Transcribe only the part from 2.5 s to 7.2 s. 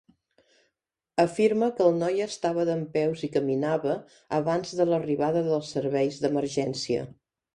dempeus i caminava abans de l'arribada dels serveis d'emergència.